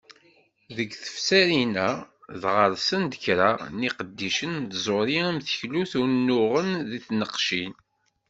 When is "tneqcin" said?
7.07-7.73